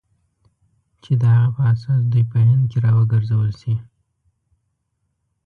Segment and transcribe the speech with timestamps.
[1.03, 3.73] چې د هغه په اساس دوی په هند کې را وګرځول شي.